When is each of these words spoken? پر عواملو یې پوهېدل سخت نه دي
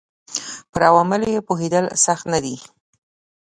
پر 0.71 0.81
عواملو 0.89 1.27
یې 1.35 1.45
پوهېدل 1.47 1.85
سخت 2.05 2.25
نه 2.33 2.39
دي 2.43 2.55